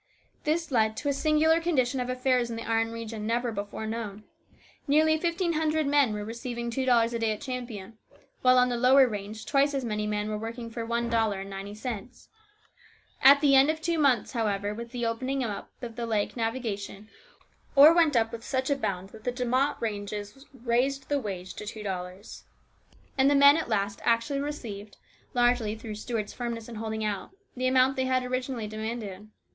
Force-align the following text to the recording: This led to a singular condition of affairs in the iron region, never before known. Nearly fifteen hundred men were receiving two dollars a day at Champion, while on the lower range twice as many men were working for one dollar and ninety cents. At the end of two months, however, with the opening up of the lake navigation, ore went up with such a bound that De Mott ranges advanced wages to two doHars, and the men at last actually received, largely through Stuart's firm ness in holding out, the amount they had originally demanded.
This 0.45 0.71
led 0.71 0.97
to 0.97 1.09
a 1.09 1.13
singular 1.13 1.61
condition 1.61 1.99
of 1.99 2.09
affairs 2.09 2.49
in 2.49 2.55
the 2.55 2.67
iron 2.67 2.91
region, 2.91 3.27
never 3.27 3.51
before 3.51 3.85
known. 3.85 4.23
Nearly 4.87 5.15
fifteen 5.19 5.53
hundred 5.53 5.85
men 5.85 6.11
were 6.11 6.25
receiving 6.25 6.71
two 6.71 6.85
dollars 6.87 7.13
a 7.13 7.19
day 7.19 7.31
at 7.33 7.41
Champion, 7.41 7.99
while 8.41 8.57
on 8.57 8.69
the 8.69 8.77
lower 8.77 9.07
range 9.07 9.45
twice 9.45 9.75
as 9.75 9.85
many 9.85 10.07
men 10.07 10.27
were 10.27 10.39
working 10.39 10.71
for 10.71 10.83
one 10.83 11.07
dollar 11.07 11.41
and 11.41 11.51
ninety 11.51 11.75
cents. 11.75 12.29
At 13.21 13.41
the 13.41 13.55
end 13.55 13.69
of 13.69 13.79
two 13.79 13.99
months, 13.99 14.31
however, 14.31 14.73
with 14.73 14.89
the 14.89 15.05
opening 15.05 15.43
up 15.43 15.69
of 15.83 15.95
the 15.95 16.07
lake 16.07 16.35
navigation, 16.35 17.07
ore 17.75 17.93
went 17.93 18.15
up 18.15 18.31
with 18.31 18.43
such 18.43 18.71
a 18.71 18.75
bound 18.75 19.09
that 19.09 19.35
De 19.35 19.45
Mott 19.45 19.79
ranges 19.79 20.35
advanced 20.55 21.07
wages 21.11 21.53
to 21.53 21.63
two 21.67 21.83
doHars, 21.83 22.41
and 23.19 23.29
the 23.29 23.35
men 23.35 23.55
at 23.55 23.69
last 23.69 24.01
actually 24.03 24.39
received, 24.39 24.97
largely 25.35 25.75
through 25.75 25.93
Stuart's 25.93 26.33
firm 26.33 26.55
ness 26.55 26.67
in 26.67 26.77
holding 26.77 27.03
out, 27.05 27.29
the 27.55 27.67
amount 27.67 27.97
they 27.97 28.05
had 28.05 28.23
originally 28.23 28.65
demanded. 28.65 29.29